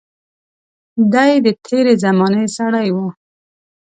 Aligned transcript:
دای 1.13 1.33
د 1.45 1.47
تېرې 1.65 1.93
زمانې 2.03 2.45
سړی 2.57 2.87
و. 2.95 2.97